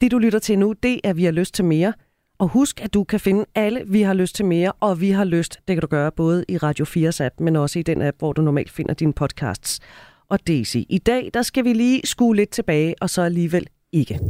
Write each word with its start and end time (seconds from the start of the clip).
Det, 0.00 0.10
du 0.10 0.18
lytter 0.18 0.38
til 0.38 0.58
nu, 0.58 0.74
det 0.82 1.00
er 1.04 1.12
Vi 1.12 1.24
har 1.24 1.32
lyst 1.32 1.54
til 1.54 1.64
mere. 1.64 1.92
Og 2.38 2.48
husk, 2.48 2.80
at 2.84 2.94
du 2.94 3.04
kan 3.04 3.20
finde 3.20 3.44
alle 3.54 3.82
Vi 3.86 4.02
har 4.02 4.14
lyst 4.14 4.36
til 4.36 4.44
mere, 4.44 4.72
og 4.72 5.00
Vi 5.00 5.10
har 5.10 5.24
lyst, 5.24 5.60
det 5.68 5.76
kan 5.76 5.80
du 5.80 5.86
gøre 5.86 6.12
både 6.12 6.44
i 6.48 6.56
Radio 6.56 6.84
4's 6.84 7.24
app, 7.24 7.40
men 7.40 7.56
også 7.56 7.78
i 7.78 7.82
den 7.82 8.02
app, 8.02 8.18
hvor 8.18 8.32
du 8.32 8.42
normalt 8.42 8.70
finder 8.70 8.94
dine 8.94 9.12
podcasts. 9.12 9.80
Og 10.28 10.46
Daisy, 10.46 10.76
i 10.88 10.98
dag, 10.98 11.30
der 11.34 11.42
skal 11.42 11.64
vi 11.64 11.72
lige 11.72 12.00
skue 12.04 12.36
lidt 12.36 12.50
tilbage, 12.50 12.94
og 13.00 13.10
så 13.10 13.22
alligevel 13.22 13.66
ikke. 13.92 14.20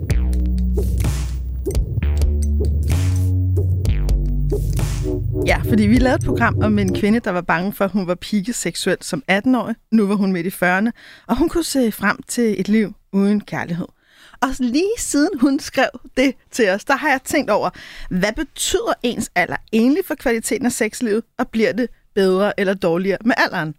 Ja, 5.46 5.56
fordi 5.68 5.86
vi 5.86 5.98
lavede 5.98 6.16
et 6.16 6.24
program 6.24 6.58
om 6.62 6.78
en 6.78 6.94
kvinde, 6.94 7.20
der 7.20 7.30
var 7.30 7.40
bange 7.40 7.72
for, 7.72 7.84
at 7.84 7.90
hun 7.90 8.06
var 8.06 8.14
pige 8.14 8.52
seksuelt 8.52 9.04
som 9.04 9.22
18-årig. 9.30 9.74
Nu 9.92 10.06
var 10.06 10.14
hun 10.14 10.32
midt 10.32 10.46
i 10.46 10.64
40'erne, 10.64 10.90
og 11.26 11.38
hun 11.38 11.48
kunne 11.48 11.64
se 11.64 11.92
frem 11.92 12.16
til 12.28 12.60
et 12.60 12.68
liv 12.68 12.92
uden 13.12 13.40
kærlighed. 13.40 13.86
Og 14.40 14.48
lige 14.58 14.92
siden 14.98 15.40
hun 15.40 15.60
skrev 15.60 15.88
det 16.16 16.34
til 16.50 16.68
os, 16.68 16.84
der 16.84 16.96
har 16.96 17.08
jeg 17.08 17.20
tænkt 17.24 17.50
over, 17.50 17.70
hvad 18.10 18.32
betyder 18.32 18.92
ens 19.02 19.30
alder 19.34 19.56
egentlig 19.72 20.04
for 20.06 20.14
kvaliteten 20.14 20.66
af 20.66 20.72
sexlivet, 20.72 21.22
og 21.38 21.48
bliver 21.48 21.72
det 21.72 21.88
bedre 22.14 22.60
eller 22.60 22.74
dårligere 22.74 23.18
med 23.24 23.34
alderen? 23.36 23.74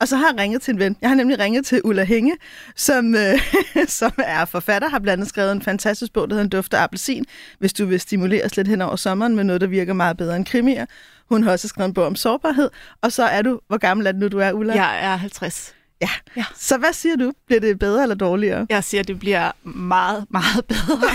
Og 0.00 0.08
så 0.08 0.16
har 0.16 0.26
jeg 0.30 0.38
ringet 0.38 0.62
til 0.62 0.72
en 0.72 0.78
ven. 0.78 0.96
Jeg 1.00 1.10
har 1.10 1.16
nemlig 1.16 1.38
ringet 1.38 1.66
til 1.66 1.80
Ulla 1.84 2.04
Hænge, 2.04 2.36
som, 2.76 3.14
øh, 3.14 3.38
som 3.88 4.12
er 4.18 4.44
forfatter, 4.44 4.88
har 4.88 4.98
blandt 4.98 5.12
andet 5.12 5.28
skrevet 5.28 5.52
en 5.52 5.62
fantastisk 5.62 6.12
bog, 6.12 6.28
der 6.28 6.34
hedder 6.34 6.44
En 6.44 6.50
duft 6.50 6.74
af 6.74 6.82
appelsin, 6.82 7.24
hvis 7.58 7.72
du 7.72 7.86
vil 7.86 8.00
stimuleres 8.00 8.56
lidt 8.56 8.68
hen 8.68 8.82
over 8.82 8.96
sommeren 8.96 9.36
med 9.36 9.44
noget, 9.44 9.60
der 9.60 9.66
virker 9.66 9.92
meget 9.92 10.16
bedre 10.16 10.36
end 10.36 10.46
krimier. 10.46 10.86
Hun 11.28 11.42
har 11.42 11.52
også 11.52 11.68
skrevet 11.68 11.88
en 11.88 11.94
bog 11.94 12.06
om 12.06 12.16
sårbarhed. 12.16 12.70
Og 13.02 13.12
så 13.12 13.24
er 13.24 13.42
du, 13.42 13.60
hvor 13.68 13.78
gammel 13.78 14.06
er 14.06 14.12
du 14.12 14.18
nu, 14.18 14.28
du 14.28 14.38
er, 14.38 14.52
Ulla? 14.52 14.74
Jeg 14.74 15.04
er 15.04 15.16
50. 15.16 15.75
Ja. 16.00 16.10
ja. 16.36 16.44
Så 16.54 16.78
hvad 16.78 16.92
siger 16.92 17.16
du? 17.16 17.32
Bliver 17.46 17.60
det 17.60 17.78
bedre 17.78 18.02
eller 18.02 18.14
dårligere? 18.14 18.66
Jeg 18.68 18.84
siger, 18.84 19.02
det 19.02 19.18
bliver 19.18 19.52
meget, 19.62 20.26
meget 20.30 20.64
bedre. 20.68 21.08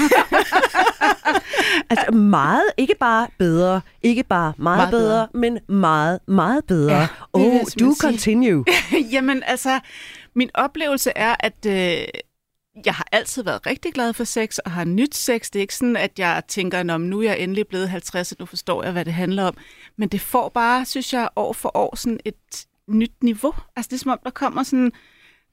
altså 1.89 2.11
meget, 2.11 2.63
ikke 2.77 2.95
bare 2.99 3.27
bedre, 3.37 3.81
ikke 4.01 4.23
bare 4.23 4.53
meget, 4.57 4.77
meget 4.77 4.91
bedre, 4.91 5.27
bedre, 5.27 5.27
men 5.33 5.59
meget, 5.67 6.19
meget 6.27 6.65
bedre. 6.65 6.95
Ja, 6.95 7.07
oh, 7.33 7.61
do 7.79 7.95
continue. 8.01 8.65
Jamen 9.13 9.43
altså, 9.43 9.79
min 10.35 10.49
oplevelse 10.53 11.11
er, 11.15 11.35
at 11.39 11.65
øh, 11.65 12.07
jeg 12.85 12.93
har 12.93 13.07
altid 13.11 13.43
været 13.43 13.65
rigtig 13.65 13.93
glad 13.93 14.13
for 14.13 14.23
sex, 14.23 14.57
og 14.57 14.71
har 14.71 14.83
nyt 14.83 15.15
sex. 15.15 15.49
Det 15.49 15.55
er 15.55 15.61
ikke 15.61 15.75
sådan, 15.75 15.97
at 15.97 16.19
jeg 16.19 16.43
tænker, 16.47 16.93
om 16.93 17.01
nu 17.01 17.19
er 17.19 17.23
jeg 17.23 17.39
endelig 17.39 17.67
blevet 17.67 17.89
50, 17.89 18.31
og 18.31 18.37
nu 18.39 18.45
forstår 18.45 18.83
jeg, 18.83 18.91
hvad 18.91 19.05
det 19.05 19.13
handler 19.13 19.43
om. 19.43 19.57
Men 19.97 20.09
det 20.09 20.21
får 20.21 20.49
bare, 20.49 20.85
synes 20.85 21.13
jeg, 21.13 21.29
år 21.35 21.53
for 21.53 21.71
år 21.77 21.95
sådan 21.95 22.19
et 22.25 22.65
nyt 22.93 23.23
niveau. 23.23 23.53
Altså 23.75 23.89
det 23.89 23.93
er 23.95 23.99
som 23.99 24.11
om, 24.11 24.19
der 24.23 24.29
kommer 24.29 24.63
sådan 24.63 24.91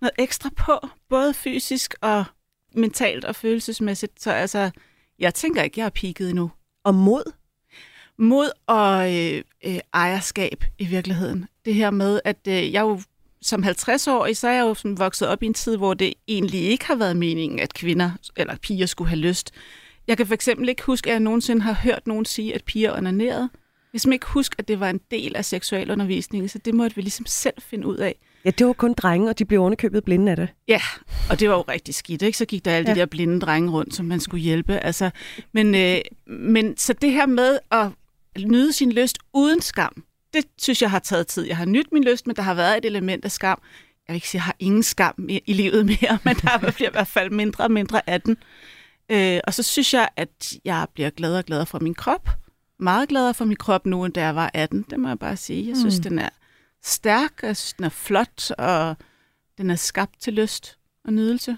noget 0.01 0.13
ekstra 0.19 0.51
på, 0.57 0.89
både 1.09 1.35
fysisk 1.35 1.95
og 2.01 2.25
mentalt 2.75 3.25
og 3.25 3.37
følelsesmæssigt. 3.37 4.23
Så 4.23 4.33
altså, 4.33 4.71
jeg 5.19 5.35
tænker 5.35 5.63
ikke, 5.63 5.79
jeg 5.79 5.85
har 5.85 5.91
peaked 5.91 6.29
endnu. 6.29 6.51
Og 6.85 6.95
mod? 6.95 7.33
Mod 8.19 8.51
og 8.67 9.17
øh, 9.17 9.43
øh, 9.67 9.79
ejerskab 9.95 10.65
i 10.79 10.85
virkeligheden. 10.85 11.47
Det 11.65 11.75
her 11.75 11.91
med, 11.91 12.21
at 12.25 12.39
øh, 12.49 12.73
jeg 12.73 12.81
jo 12.81 13.01
som 13.43 13.65
50-årig, 13.65 14.37
så 14.37 14.49
er 14.49 14.53
jeg 14.53 14.63
jo 14.63 14.75
sådan 14.75 14.99
vokset 14.99 15.29
op 15.29 15.43
i 15.43 15.47
en 15.47 15.55
tid, 15.55 15.77
hvor 15.77 15.95
det 15.95 16.15
egentlig 16.29 16.61
ikke 16.61 16.87
har 16.87 16.95
været 16.95 17.17
meningen, 17.17 17.61
at 17.61 17.75
kvinder 17.75 18.11
eller 18.37 18.57
piger 18.57 18.87
skulle 18.87 19.09
have 19.09 19.19
lyst. 19.19 19.51
Jeg 20.07 20.17
kan 20.17 20.27
for 20.27 20.35
eksempel 20.35 20.69
ikke 20.69 20.83
huske, 20.83 21.11
at 21.11 21.13
jeg 21.13 21.21
nogensinde 21.21 21.63
har 21.63 21.73
hørt 21.73 22.07
nogen 22.07 22.25
sige, 22.25 22.55
at 22.55 22.65
piger 22.65 22.97
onanerede. 22.97 23.51
Jeg 23.93 24.01
kan 24.01 24.13
ikke 24.13 24.27
huske, 24.27 24.57
at 24.59 24.69
det 24.69 24.81
var 24.81 24.91
en 24.91 25.01
del 25.11 25.37
af 25.37 25.45
seksualundervisningen, 25.45 26.49
så 26.49 26.59
det 26.59 26.75
måtte 26.75 26.97
vi 26.97 27.03
ligesom 27.03 27.27
selv 27.27 27.55
finde 27.59 27.87
ud 27.87 27.97
af. 27.97 28.15
Ja, 28.45 28.51
det 28.51 28.67
var 28.67 28.73
kun 28.73 28.93
drenge, 28.93 29.29
og 29.29 29.39
de 29.39 29.45
blev 29.45 29.61
underkøbet 29.61 30.05
blinde 30.05 30.31
af 30.31 30.37
det. 30.37 30.49
Ja, 30.69 30.81
og 31.31 31.41
det 31.41 31.49
var 31.49 31.55
jo 31.55 31.63
rigtig 31.63 31.95
skidt, 31.95 32.23
ikke? 32.23 32.39
Så 32.39 32.45
gik 32.45 32.65
der 32.65 32.71
alle 32.71 32.89
ja. 32.89 32.95
de 32.95 33.01
der 33.01 33.07
blinde 33.07 33.41
drenge 33.41 33.71
rundt, 33.71 33.95
som 33.95 34.07
man 34.07 34.21
skulle 34.21 34.43
hjælpe. 34.43 34.79
Altså, 34.79 35.11
men, 35.53 35.75
øh, 35.75 35.99
men 36.27 36.77
så 36.77 36.93
det 36.93 37.13
her 37.13 37.27
med 37.27 37.59
at 37.71 37.89
nyde 38.39 38.73
sin 38.73 38.93
lyst 38.93 39.19
uden 39.35 39.61
skam, 39.61 40.05
det 40.35 40.45
synes 40.59 40.83
jeg 40.83 40.91
har 40.91 40.99
taget 40.99 41.27
tid. 41.27 41.47
Jeg 41.47 41.57
har 41.57 41.65
nyt 41.65 41.87
min 41.93 42.05
lyst, 42.05 42.27
men 42.27 42.37
der 42.37 42.43
har 42.43 42.55
været 42.55 42.77
et 42.77 42.85
element 42.85 43.25
af 43.25 43.31
skam. 43.31 43.59
Jeg 44.09 44.13
vil 44.13 44.17
ikke 44.17 44.29
sige, 44.29 44.39
at 44.39 44.41
jeg 44.41 44.45
har 44.45 44.57
ingen 44.59 44.83
skam 44.83 45.29
i 45.29 45.53
livet 45.53 45.87
mere, 45.87 46.19
men 46.25 46.37
der 46.37 46.73
bliver 46.77 46.91
i 46.91 46.93
hvert 46.93 47.09
fald 47.09 47.31
mindre 47.31 47.65
og 47.65 47.71
mindre 47.71 48.11
af 48.11 48.21
den. 48.21 48.37
Øh, 49.11 49.41
og 49.45 49.55
så 49.55 49.63
synes 49.63 49.95
jeg, 49.95 50.09
at 50.17 50.53
jeg 50.65 50.87
bliver 50.95 51.11
gladere 51.11 51.39
og 51.39 51.45
gladere 51.45 51.67
fra 51.67 51.79
min 51.79 51.95
krop. 51.95 52.29
Meget 52.79 53.09
gladere 53.09 53.35
for 53.35 53.45
min 53.45 53.57
krop 53.57 53.87
nu, 53.87 54.05
end 54.05 54.15
da 54.15 54.21
jeg 54.21 54.35
var 54.35 54.51
18. 54.55 54.85
Det 54.91 55.01
må 55.01 55.09
jeg 55.09 55.19
bare 55.19 55.37
sige. 55.37 55.69
Jeg 55.69 55.77
synes, 55.77 55.97
mm. 55.99 56.03
den 56.03 56.19
er 56.19 56.29
stærk, 56.83 57.43
jeg 57.43 57.57
synes, 57.57 57.73
den 57.73 57.85
er 57.85 57.89
flot, 57.89 58.51
og 58.51 58.97
den 59.59 59.71
er 59.71 59.77
skabt 59.77 60.21
til 60.21 60.33
lyst 60.33 60.79
og 61.05 61.13
nydelse. 61.13 61.57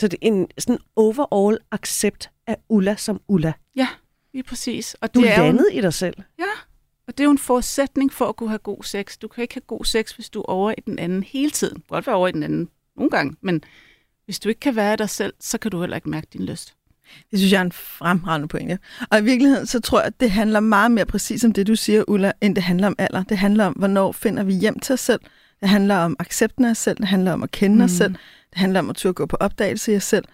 Så 0.00 0.08
det 0.08 0.18
er 0.22 0.26
en 0.26 0.48
sådan 0.58 0.78
overall 0.96 1.58
accept 1.70 2.30
af 2.46 2.56
Ulla 2.68 2.96
som 2.96 3.20
Ulla? 3.28 3.52
Ja, 3.76 3.88
lige 4.32 4.42
præcis. 4.42 4.94
Og 4.94 5.14
du 5.14 5.20
det 5.20 5.30
er 5.30 5.42
landet 5.42 5.68
jo... 5.72 5.78
i 5.78 5.80
dig 5.80 5.94
selv? 5.94 6.16
Ja, 6.38 6.44
og 7.06 7.18
det 7.18 7.20
er 7.20 7.24
jo 7.24 7.30
en 7.30 7.38
forudsætning 7.38 8.12
for 8.12 8.28
at 8.28 8.36
kunne 8.36 8.48
have 8.48 8.58
god 8.58 8.82
sex. 8.82 9.18
Du 9.18 9.28
kan 9.28 9.42
ikke 9.42 9.54
have 9.54 9.60
god 9.60 9.84
sex, 9.84 10.12
hvis 10.12 10.30
du 10.30 10.40
er 10.40 10.44
over 10.44 10.74
i 10.78 10.80
den 10.80 10.98
anden 10.98 11.22
hele 11.22 11.50
tiden. 11.50 11.74
Du 11.74 11.80
kan 11.80 11.94
godt 11.94 12.06
være 12.06 12.16
over 12.16 12.28
i 12.28 12.32
den 12.32 12.42
anden 12.42 12.68
nogle 12.96 13.10
gange, 13.10 13.36
men 13.40 13.64
hvis 14.24 14.40
du 14.40 14.48
ikke 14.48 14.60
kan 14.60 14.76
være 14.76 14.96
dig 14.96 15.10
selv, 15.10 15.34
så 15.40 15.58
kan 15.58 15.70
du 15.70 15.80
heller 15.80 15.96
ikke 15.96 16.10
mærke 16.10 16.26
din 16.32 16.44
lyst. 16.44 16.75
Det 17.30 17.38
synes 17.38 17.52
jeg 17.52 17.58
er 17.58 17.62
en 17.62 17.72
fremragende 17.72 18.48
pointe. 18.48 18.78
Og 19.10 19.18
i 19.18 19.22
virkeligheden, 19.22 19.66
så 19.66 19.80
tror 19.80 19.98
jeg, 19.98 20.06
at 20.06 20.20
det 20.20 20.30
handler 20.30 20.60
meget 20.60 20.90
mere 20.90 21.06
præcis 21.06 21.44
om 21.44 21.52
det, 21.52 21.66
du 21.66 21.76
siger, 21.76 22.04
Ulla, 22.08 22.32
end 22.40 22.54
det 22.54 22.64
handler 22.64 22.86
om 22.86 22.94
alder. 22.98 23.22
Det 23.22 23.38
handler 23.38 23.64
om, 23.64 23.72
hvornår 23.72 24.12
finder 24.12 24.42
vi 24.42 24.54
hjem 24.54 24.78
til 24.78 24.92
os 24.92 25.00
selv. 25.00 25.20
Det 25.60 25.68
handler 25.68 25.96
om 25.96 26.16
accepten 26.18 26.64
af 26.64 26.70
os 26.70 26.78
selv. 26.78 26.96
Det 26.96 27.06
handler 27.06 27.32
om 27.32 27.42
at 27.42 27.50
kende 27.50 27.76
mm. 27.76 27.82
os 27.82 27.90
selv. 27.90 28.12
Det 28.50 28.58
handler 28.58 28.80
om 28.80 28.90
at 28.90 28.96
turde 28.96 29.14
gå 29.14 29.26
på 29.26 29.36
opdagelse 29.40 29.92
i 29.92 29.96
os 29.96 30.04
selv. 30.04 30.24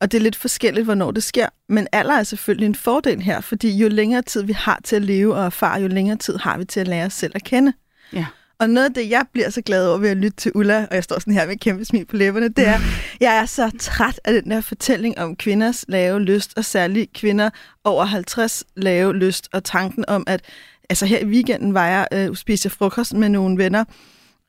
Og 0.00 0.12
det 0.12 0.18
er 0.18 0.22
lidt 0.22 0.36
forskelligt, 0.36 0.84
hvornår 0.84 1.10
det 1.10 1.22
sker. 1.22 1.48
Men 1.68 1.86
alder 1.92 2.14
er 2.14 2.22
selvfølgelig 2.22 2.66
en 2.66 2.74
fordel 2.74 3.22
her, 3.22 3.40
fordi 3.40 3.76
jo 3.76 3.88
længere 3.88 4.22
tid 4.22 4.42
vi 4.42 4.52
har 4.52 4.80
til 4.84 4.96
at 4.96 5.02
leve 5.02 5.34
og 5.34 5.44
erfare, 5.44 5.80
jo 5.80 5.88
længere 5.88 6.16
tid 6.16 6.36
har 6.36 6.58
vi 6.58 6.64
til 6.64 6.80
at 6.80 6.88
lære 6.88 7.06
os 7.06 7.12
selv 7.12 7.32
at 7.34 7.44
kende. 7.44 7.72
Ja. 8.12 8.26
Og 8.62 8.70
noget 8.70 8.86
af 8.86 8.94
det, 8.94 9.10
jeg 9.10 9.24
bliver 9.32 9.50
så 9.50 9.62
glad 9.62 9.88
over 9.88 9.98
ved 9.98 10.08
at 10.08 10.16
lytte 10.16 10.36
til 10.36 10.52
Ulla, 10.54 10.86
og 10.90 10.94
jeg 10.94 11.04
står 11.04 11.18
sådan 11.18 11.34
her 11.34 11.46
med 11.46 11.56
kæmpe 11.56 11.84
smil 11.84 12.04
på 12.04 12.16
læberne, 12.16 12.48
det 12.48 12.68
er, 12.68 12.78
jeg 13.20 13.36
er 13.36 13.46
så 13.46 13.70
træt 13.78 14.20
af 14.24 14.42
den 14.42 14.50
der 14.50 14.60
fortælling 14.60 15.18
om 15.18 15.36
kvinders 15.36 15.84
lave 15.88 16.20
lyst, 16.20 16.52
og 16.56 16.64
særligt 16.64 17.12
kvinder 17.12 17.50
over 17.84 18.04
50 18.04 18.64
lave 18.76 19.14
lyst, 19.14 19.48
og 19.52 19.64
tanken 19.64 20.04
om, 20.08 20.24
at 20.26 20.40
altså 20.90 21.06
her 21.06 21.18
i 21.18 21.24
weekenden 21.24 21.74
var 21.74 21.86
jeg 21.86 22.08
øh, 22.12 22.36
spiste 22.36 22.70
frokost 22.70 23.14
med 23.14 23.28
nogle 23.28 23.58
venner, 23.58 23.84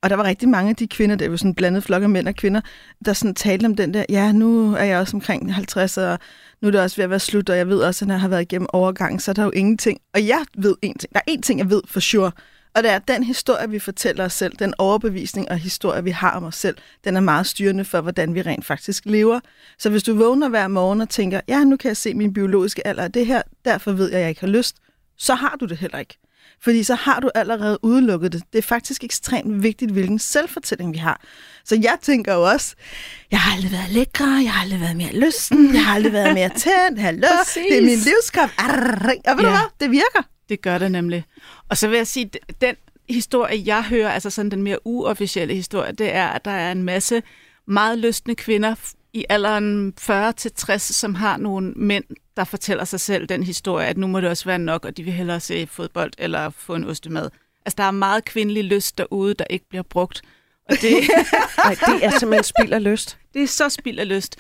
og 0.04 0.10
der 0.10 0.16
var 0.16 0.24
rigtig 0.24 0.50
mange 0.50 0.70
af 0.70 0.76
de 0.76 0.88
kvinder, 0.88 1.16
det 1.16 1.32
var 1.32 1.38
sådan 1.38 1.56
blandet 1.56 1.84
flok 1.84 2.04
af 2.04 2.10
mænd 2.10 2.28
og 2.28 2.36
kvinder, 2.36 2.62
der 3.06 3.14
sådan 3.14 3.36
talte 3.36 3.66
om 3.66 3.76
den 3.76 3.94
der, 3.94 4.06
ja, 4.10 4.32
nu 4.32 4.74
er 4.74 4.84
jeg 4.84 5.00
også 5.00 5.18
omkring 5.18 5.54
50, 5.54 5.98
og 5.98 6.20
nu 6.62 6.68
er 6.68 6.72
det 6.72 6.82
også 6.82 6.96
ved 6.96 7.04
at 7.04 7.10
være 7.10 7.20
slut, 7.20 7.50
og 7.50 7.58
jeg 7.58 7.68
ved 7.68 7.80
også, 7.80 8.06
at 8.06 8.12
jeg 8.12 8.22
har 8.22 8.28
været 8.28 8.42
igennem 8.42 8.68
overgangen, 8.74 9.20
så 9.20 9.32
er 9.32 9.34
der 9.34 9.44
jo 9.44 9.52
ingenting. 9.52 10.00
Og 10.14 10.28
jeg 10.28 10.46
ved 10.58 10.76
en 10.82 10.98
ting. 10.98 11.14
Der 11.14 11.20
er 11.20 11.32
en 11.32 11.42
ting, 11.42 11.60
jeg 11.60 11.70
ved 11.70 11.82
for 11.88 12.00
sure, 12.00 12.32
og 12.76 12.84
det 12.84 12.92
er, 12.92 13.00
den 13.00 13.24
historie, 13.24 13.70
vi 13.70 13.80
fortæller 13.80 14.26
os 14.26 14.34
selv, 14.34 14.54
den 14.60 14.74
overbevisning 14.78 15.50
og 15.50 15.58
historie, 15.58 16.04
vi 16.04 16.12
har 16.12 16.32
om 16.32 16.44
os 16.44 16.56
selv, 16.56 16.78
den 17.04 17.16
er 17.16 17.22
meget 17.22 17.48
styrende 17.48 17.86
for, 17.86 18.02
hvordan 18.02 18.36
vi 18.36 18.42
rent 18.42 18.66
faktisk 18.66 19.06
lever. 19.06 19.40
Så 19.80 19.90
hvis 19.90 20.04
du 20.04 20.16
vågner 20.16 20.50
hver 20.50 20.68
morgen 20.68 21.02
og 21.02 21.10
tænker, 21.10 21.42
ja, 21.48 21.64
nu 21.64 21.78
kan 21.78 21.88
jeg 21.88 21.98
se 21.98 22.14
min 22.14 22.34
biologiske 22.34 22.88
alder, 22.88 23.08
det 23.08 23.26
her, 23.26 23.42
derfor 23.66 23.92
ved 23.92 24.08
jeg, 24.10 24.16
at 24.16 24.22
jeg 24.22 24.30
ikke 24.30 24.42
har 24.42 24.48
lyst, 24.48 24.76
så 25.18 25.36
har 25.36 25.56
du 25.60 25.66
det 25.66 25.78
heller 25.78 26.00
ikke. 26.00 26.18
Fordi 26.62 26.84
så 26.84 26.96
har 26.96 27.20
du 27.20 27.30
allerede 27.36 27.80
udelukket 27.84 28.34
det. 28.34 28.44
Det 28.54 28.60
er 28.60 28.64
faktisk 28.64 29.04
ekstremt 29.04 29.64
vigtigt, 29.64 29.92
hvilken 29.92 30.20
selvfortælling 30.20 30.94
vi 30.94 30.98
har. 30.98 31.22
Så 31.66 31.76
jeg 31.76 31.98
tænker 32.02 32.34
jo 32.34 32.42
også, 32.42 32.76
jeg 33.32 33.40
har 33.40 33.56
aldrig 33.56 33.72
været 33.72 33.90
lækre, 33.90 34.26
jeg 34.44 34.54
har 34.54 34.62
aldrig 34.62 34.82
været 34.82 34.96
mere 34.96 35.14
lysten, 35.14 35.74
jeg 35.74 35.86
har 35.86 35.96
aldrig 35.96 36.14
været 36.14 36.34
mere 36.34 36.50
tændt, 36.50 37.00
hallo, 37.00 37.28
det 37.56 37.78
er 37.78 37.82
min 37.82 38.00
livskraft. 38.00 38.54
Og 39.28 39.38
ved 39.38 39.44
ja. 39.44 39.50
du 39.50 39.56
hvad, 39.56 39.70
det 39.80 39.92
virker. 39.92 40.33
Det 40.54 40.62
gør 40.62 40.78
det 40.78 40.92
nemlig. 40.92 41.26
Og 41.70 41.78
så 41.78 41.88
vil 41.88 41.98
jeg 41.98 42.08
sige, 42.08 42.30
den 42.62 42.76
historie, 43.10 43.64
jeg 43.66 43.84
hører, 43.84 44.10
altså 44.10 44.30
sådan 44.30 44.52
den 44.52 44.62
mere 44.62 44.88
uofficielle 44.88 45.54
historie, 45.54 45.92
det 45.92 46.14
er, 46.14 46.28
at 46.28 46.46
der 46.46 46.52
er 46.52 46.72
en 46.72 46.84
masse 46.84 47.24
meget 47.66 47.98
lystne 48.00 48.36
kvinder 48.36 48.76
i 49.14 49.26
alderen 49.30 49.94
40-60, 50.02 50.78
som 50.78 51.16
har 51.16 51.38
nogle 51.38 51.74
mænd, 51.76 52.04
der 52.38 52.44
fortæller 52.44 52.86
sig 52.86 53.00
selv 53.00 53.26
den 53.26 53.44
historie, 53.44 53.88
at 53.88 53.98
nu 53.98 54.08
må 54.08 54.22
det 54.22 54.30
også 54.30 54.46
være 54.46 54.60
nok, 54.60 54.86
og 54.86 54.98
de 54.98 55.04
vil 55.04 55.14
hellere 55.14 55.40
se 55.40 55.68
fodbold 55.68 56.12
eller 56.18 56.50
få 56.50 56.76
en 56.76 56.84
ostemad. 56.84 57.30
Altså, 57.66 57.76
der 57.78 57.84
er 57.84 57.92
meget 57.92 58.26
kvindelig 58.26 58.64
lyst 58.64 58.98
derude, 58.98 59.34
der 59.34 59.46
ikke 59.50 59.66
bliver 59.70 59.84
brugt. 59.84 60.22
Og 60.70 60.76
det, 60.82 60.94
Ej, 61.58 61.78
det 61.88 62.06
er 62.06 62.20
simpelthen 62.20 62.44
spild 62.44 62.74
af 62.74 62.84
lyst. 62.84 63.18
Det 63.34 63.44
er 63.44 63.48
så 63.48 63.70
spild 63.70 64.00
af 64.00 64.08
lyst. 64.08 64.38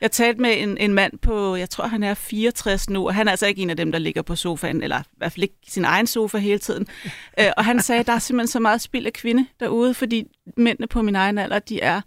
Jeg 0.00 0.12
talte 0.12 0.40
med 0.40 0.62
en, 0.62 0.78
en 0.78 0.94
mand 0.94 1.18
på, 1.18 1.56
jeg 1.56 1.70
tror 1.70 1.86
han 1.86 2.02
er 2.02 2.14
64 2.14 2.90
nu, 2.90 3.06
og 3.06 3.14
han 3.14 3.26
er 3.26 3.30
altså 3.30 3.46
ikke 3.46 3.62
en 3.62 3.70
af 3.70 3.76
dem, 3.76 3.92
der 3.92 3.98
ligger 3.98 4.22
på 4.22 4.36
sofaen, 4.36 4.82
eller 4.82 5.00
i 5.00 5.16
hvert 5.16 5.32
fald 5.32 5.42
ikke 5.42 5.56
sin 5.68 5.84
egen 5.84 6.06
sofa 6.06 6.38
hele 6.38 6.58
tiden. 6.58 6.86
Øh, 7.40 7.50
og 7.56 7.64
han 7.64 7.80
sagde, 7.80 8.00
at 8.00 8.06
der 8.06 8.12
er 8.12 8.18
simpelthen 8.18 8.48
så 8.52 8.60
meget 8.60 8.80
spild 8.80 9.06
af 9.06 9.12
kvinde 9.12 9.46
derude, 9.60 9.94
fordi 9.94 10.24
mændene 10.56 10.86
på 10.86 11.02
min 11.02 11.16
egen 11.16 11.38
alder, 11.38 11.58
de 11.58 11.80
er 11.80 12.00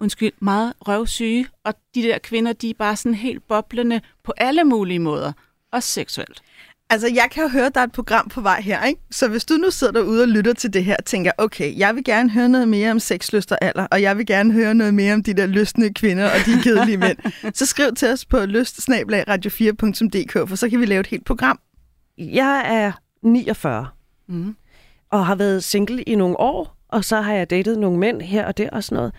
undskyld, 0.00 0.32
meget 0.40 0.74
røvsyge, 0.80 1.46
og 1.64 1.74
de 1.94 2.02
der 2.02 2.18
kvinder, 2.18 2.52
de 2.52 2.70
er 2.70 2.74
bare 2.74 2.96
sådan 2.96 3.14
helt 3.14 3.48
boblende 3.48 4.00
på 4.24 4.32
alle 4.36 4.64
mulige 4.64 4.98
måder, 4.98 5.32
også 5.72 5.88
seksuelt. 5.88 6.42
Altså, 6.90 7.08
jeg 7.14 7.28
kan 7.30 7.42
jo 7.42 7.48
høre, 7.48 7.66
at 7.66 7.74
der 7.74 7.80
er 7.80 7.84
et 7.84 7.92
program 7.92 8.28
på 8.28 8.40
vej 8.40 8.60
her, 8.60 8.84
ikke? 8.84 9.00
Så 9.10 9.28
hvis 9.28 9.44
du 9.44 9.54
nu 9.54 9.70
sidder 9.70 9.92
derude 9.92 10.22
og 10.22 10.28
lytter 10.28 10.52
til 10.52 10.72
det 10.72 10.84
her, 10.84 10.96
tænker, 11.06 11.32
okay, 11.38 11.78
jeg 11.78 11.94
vil 11.94 12.04
gerne 12.04 12.30
høre 12.30 12.48
noget 12.48 12.68
mere 12.68 12.90
om 12.90 13.00
sexlyst 13.00 13.52
og 13.52 13.58
alder, 13.62 13.86
og 13.90 14.02
jeg 14.02 14.18
vil 14.18 14.26
gerne 14.26 14.52
høre 14.52 14.74
noget 14.74 14.94
mere 14.94 15.14
om 15.14 15.22
de 15.22 15.34
der 15.34 15.46
lystne 15.46 15.94
kvinder 15.94 16.24
og 16.30 16.36
de 16.46 16.62
kedelige 16.62 16.96
mænd, 16.96 17.18
så 17.54 17.66
skriv 17.66 17.94
til 17.94 18.08
os 18.08 18.24
på 18.24 18.36
lystsnablagradio4.dk, 18.38 20.48
for 20.48 20.56
så 20.56 20.68
kan 20.70 20.80
vi 20.80 20.86
lave 20.86 21.00
et 21.00 21.06
helt 21.06 21.24
program. 21.24 21.60
Jeg 22.18 22.62
er 22.66 22.92
49 23.22 23.86
Mm. 24.30 24.56
og 25.10 25.26
har 25.26 25.34
været 25.34 25.64
single 25.64 26.02
i 26.02 26.14
nogle 26.14 26.40
år, 26.40 26.76
og 26.88 27.04
så 27.04 27.20
har 27.20 27.34
jeg 27.34 27.50
datet 27.50 27.78
nogle 27.78 27.98
mænd 27.98 28.22
her 28.22 28.46
og 28.46 28.58
der 28.58 28.70
og 28.70 28.84
sådan 28.84 28.96
noget. 28.96 29.12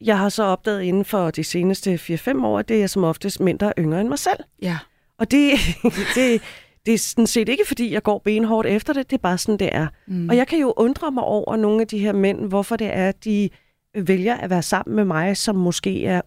Jeg 0.00 0.18
har 0.18 0.28
så 0.28 0.42
opdaget 0.42 0.82
inden 0.82 1.04
for 1.04 1.30
de 1.30 1.44
seneste 1.44 1.94
4-5 1.94 2.44
år, 2.46 2.58
at 2.58 2.68
det 2.68 2.82
er 2.82 2.86
som 2.86 3.04
oftest 3.04 3.40
mænd, 3.40 3.58
der 3.58 3.66
er 3.66 3.72
yngre 3.78 4.00
end 4.00 4.08
mig 4.08 4.18
selv. 4.18 4.38
Ja. 4.62 4.78
Og 5.18 5.30
det, 5.30 5.50
det, 6.14 6.42
det 6.86 6.94
er 6.94 6.98
sådan 6.98 7.26
set 7.26 7.48
ikke, 7.48 7.64
fordi 7.66 7.92
jeg 7.92 8.02
går 8.02 8.18
benhårdt 8.18 8.66
efter 8.66 8.92
det, 8.92 9.10
det 9.10 9.16
er 9.16 9.20
bare 9.22 9.38
sådan, 9.38 9.58
det 9.58 9.68
er. 9.72 9.86
Mm. 10.06 10.28
Og 10.28 10.36
jeg 10.36 10.46
kan 10.46 10.58
jo 10.58 10.74
undre 10.76 11.10
mig 11.10 11.24
over 11.24 11.56
nogle 11.56 11.80
af 11.80 11.86
de 11.86 11.98
her 11.98 12.12
mænd, 12.12 12.44
hvorfor 12.44 12.76
det 12.76 12.86
er, 12.86 13.08
at 13.08 13.24
de 13.24 13.50
vælger 13.94 14.36
at 14.36 14.50
være 14.50 14.62
sammen 14.62 14.96
med 14.96 15.04
mig, 15.04 15.36
som 15.36 15.56
måske 15.56 16.06
er 16.06 16.20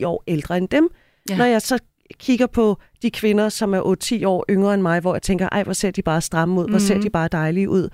8-10 0.00 0.06
år 0.06 0.24
ældre 0.26 0.58
end 0.58 0.68
dem. 0.68 0.88
Ja. 1.30 1.36
Når 1.36 1.44
jeg 1.44 1.62
så 1.62 1.78
kigger 2.18 2.46
på 2.46 2.76
de 3.02 3.10
kvinder, 3.10 3.48
som 3.48 3.74
er 3.74 4.20
8-10 4.20 4.26
år 4.26 4.44
yngre 4.50 4.74
end 4.74 4.82
mig, 4.82 5.00
hvor 5.00 5.14
jeg 5.14 5.22
tænker, 5.22 5.48
ej, 5.52 5.62
hvor 5.62 5.72
ser 5.72 5.90
de 5.90 6.02
bare 6.02 6.20
stramme 6.20 6.60
ud, 6.60 6.68
hvor 6.68 6.78
ser 6.78 7.00
de 7.00 7.10
bare 7.10 7.28
dejlige 7.28 7.70
ud. 7.70 7.88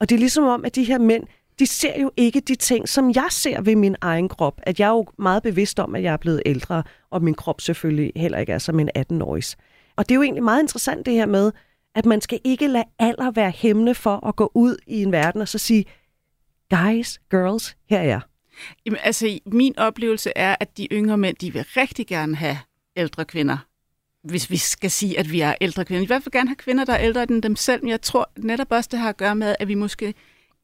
Og 0.00 0.08
det 0.08 0.14
er 0.14 0.18
ligesom 0.18 0.44
om, 0.44 0.64
at 0.64 0.74
de 0.74 0.84
her 0.84 0.98
mænd, 0.98 1.24
de 1.58 1.66
ser 1.66 2.00
jo 2.00 2.10
ikke 2.16 2.40
de 2.40 2.54
ting, 2.54 2.88
som 2.88 3.12
jeg 3.14 3.26
ser 3.30 3.60
ved 3.60 3.76
min 3.76 3.96
egen 4.00 4.28
krop. 4.28 4.60
At 4.62 4.80
jeg 4.80 4.86
er 4.86 4.90
jo 4.90 5.06
meget 5.18 5.42
bevidst 5.42 5.80
om, 5.80 5.94
at 5.94 6.02
jeg 6.02 6.12
er 6.12 6.16
blevet 6.16 6.42
ældre, 6.46 6.82
og 7.10 7.22
min 7.22 7.34
krop 7.34 7.60
selvfølgelig 7.60 8.12
heller 8.16 8.38
ikke 8.38 8.52
er 8.52 8.58
som 8.58 8.80
en 8.80 8.90
18-årigs. 8.98 9.56
Og 9.96 10.08
det 10.08 10.14
er 10.14 10.16
jo 10.16 10.22
egentlig 10.22 10.44
meget 10.44 10.62
interessant 10.62 11.06
det 11.06 11.14
her 11.14 11.26
med, 11.26 11.52
at 11.94 12.06
man 12.06 12.20
skal 12.20 12.40
ikke 12.44 12.66
lade 12.66 12.84
alder 12.98 13.30
være 13.30 13.50
hæmmende 13.50 13.94
for 13.94 14.26
at 14.26 14.36
gå 14.36 14.50
ud 14.54 14.76
i 14.86 15.02
en 15.02 15.12
verden 15.12 15.40
og 15.40 15.48
så 15.48 15.58
sige, 15.58 15.84
guys, 16.70 17.20
girls, 17.30 17.76
her 17.90 17.98
er 17.98 18.04
jeg. 18.04 18.20
Jamen, 18.86 18.98
altså, 19.02 19.38
min 19.46 19.78
oplevelse 19.78 20.32
er, 20.36 20.56
at 20.60 20.76
de 20.76 20.88
yngre 20.92 21.18
mænd, 21.18 21.36
de 21.36 21.52
vil 21.52 21.64
rigtig 21.76 22.06
gerne 22.06 22.36
have 22.36 22.58
ældre 22.96 23.24
kvinder. 23.24 23.58
Hvis 24.24 24.50
vi 24.50 24.56
skal 24.56 24.90
sige, 24.90 25.18
at 25.18 25.32
vi 25.32 25.40
er 25.40 25.54
ældre 25.60 25.84
kvinder. 25.84 25.98
De 25.98 26.00
vil 26.00 26.06
i 26.06 26.14
hvert 26.14 26.22
fald 26.22 26.32
gerne 26.32 26.48
have 26.48 26.56
kvinder, 26.56 26.84
der 26.84 26.92
er 26.92 27.04
ældre 27.04 27.22
end 27.22 27.42
dem 27.42 27.56
selv. 27.56 27.82
Men 27.82 27.90
jeg 27.90 28.02
tror 28.02 28.30
netop 28.38 28.66
også, 28.70 28.88
det 28.92 28.98
har 28.98 29.08
at 29.08 29.16
gøre 29.16 29.34
med, 29.34 29.56
at 29.60 29.68
vi 29.68 29.74
måske 29.74 30.14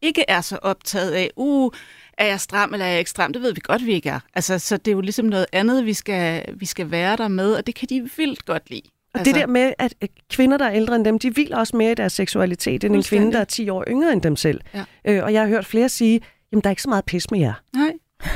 ikke 0.03 0.25
er 0.29 0.41
så 0.41 0.59
optaget 0.63 1.13
af, 1.13 1.31
uh, 1.37 1.73
er 2.19 2.27
jeg 2.27 2.41
stram 2.41 2.73
eller 2.73 2.87
er 2.87 2.91
jeg 2.91 2.99
ikke 2.99 3.11
stram? 3.11 3.33
Det 3.33 3.43
ved 3.43 3.55
vi 3.55 3.61
godt, 3.65 3.87
vi 3.87 3.93
ikke 3.93 4.09
er. 4.09 4.21
Altså, 4.35 4.59
så 4.59 4.77
det 4.77 4.89
er 4.89 4.93
jo 4.93 5.01
ligesom 5.01 5.27
noget 5.27 5.47
andet, 5.53 5.87
vi 5.87 5.93
skal, 5.93 6.55
vi 6.61 6.67
skal 6.67 6.91
være 6.91 7.17
der 7.17 7.29
med, 7.29 7.55
og 7.55 7.67
det 7.67 7.75
kan 7.75 7.89
de 7.89 8.11
vildt 8.17 8.45
godt 8.45 8.71
lide. 8.71 8.89
Og 9.15 9.21
altså, 9.21 9.33
det 9.33 9.41
der 9.41 9.47
med, 9.47 9.73
at 9.79 9.95
kvinder, 10.31 10.57
der 10.57 10.65
er 10.65 10.73
ældre 10.73 10.97
end 10.97 11.05
dem, 11.05 11.19
de 11.19 11.31
hviler 11.31 11.57
også 11.57 11.77
mere 11.77 11.93
i 11.93 11.95
deres 11.95 12.13
seksualitet, 12.13 12.85
end 12.85 12.97
en 12.97 13.03
kvinde, 13.03 13.33
der 13.33 13.39
er 13.39 13.45
10 13.45 13.69
år 13.69 13.85
yngre 13.89 14.13
end 14.13 14.23
dem 14.23 14.37
selv. 14.37 14.61
Ja. 14.75 14.85
Øh, 15.05 15.25
og 15.25 15.33
jeg 15.33 15.43
har 15.43 15.49
hørt 15.49 15.67
flere 15.67 15.89
sige, 15.89 16.21
jamen 16.53 16.63
der 16.63 16.69
er 16.69 16.73
ikke 16.73 16.83
så 16.83 16.89
meget 16.89 17.05
pis 17.05 17.31
med 17.31 17.41
jer. 17.41 17.55
Nej. 17.77 17.93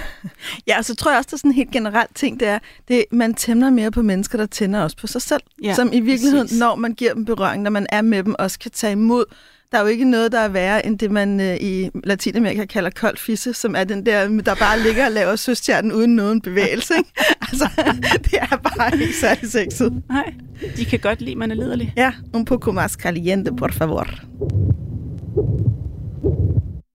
Ja, 0.67 0.79
og 0.79 0.85
så 0.85 0.95
tror 0.95 1.11
jeg 1.11 1.19
også, 1.19 1.29
der 1.31 1.35
er 1.35 1.39
sådan 1.39 1.51
en 1.51 1.55
helt 1.55 1.71
generelt 1.71 2.15
ting, 2.15 2.41
det 2.41 2.49
er, 2.49 2.59
det, 2.89 3.05
man 3.13 3.35
tænder 3.35 3.71
mere 3.71 3.91
på 3.91 4.03
mennesker, 4.03 4.39
der 4.39 4.47
tænder 4.47 4.83
også 4.83 4.97
på 4.97 5.07
sig 5.07 5.23
selv. 5.23 5.43
Ja, 5.63 5.75
som 5.75 5.93
i 5.93 6.01
virkeligheden, 6.01 6.45
præcis. 6.47 6.59
når 6.59 6.75
man 6.75 6.95
giver 6.95 7.15
dem 7.15 7.25
berøring, 7.25 7.63
når 7.63 7.71
man 7.71 7.87
er 7.89 8.03
med 8.03 8.23
dem, 8.23 8.35
også 8.39 8.59
kan 8.59 8.71
tage 8.71 8.93
imod. 8.93 9.25
Der 9.73 9.79
er 9.79 9.83
jo 9.83 9.89
ikke 9.89 10.11
noget, 10.11 10.33
der 10.33 10.39
er 10.39 10.49
værre, 10.49 10.87
end 10.87 10.99
det 10.99 11.11
man 11.11 11.41
øh, 11.41 11.57
i 11.61 11.91
Latinamerika 12.05 12.65
kalder 12.65 12.91
kold 12.91 13.17
fisse, 13.17 13.55
som 13.55 13.75
er 13.77 13.85
den 13.85 14.07
der, 14.07 14.29
der 14.29 14.55
bare 14.55 14.81
ligger 14.81 15.07
og 15.07 15.13
laver 15.13 15.37
søstjernen 15.37 15.93
uden 15.93 16.17
nogen 16.17 16.41
bevægelse. 16.41 16.95
Ikke? 16.99 17.11
altså, 17.49 17.69
det 18.25 18.35
er 18.41 18.57
bare 18.57 19.01
ikke 19.01 19.17
særlig 19.17 19.51
sexet. 19.51 20.03
Nej. 20.09 20.35
De 20.77 20.85
kan 20.85 20.99
godt 20.99 21.21
lide, 21.21 21.37
man 21.37 21.51
er 21.51 21.55
liderlig. 21.55 21.93
Ja, 21.97 22.13
un 22.35 22.45
poco 22.45 22.73
más 22.73 22.93
caliente, 22.93 23.53
por 23.57 23.73
favor. 23.73 24.07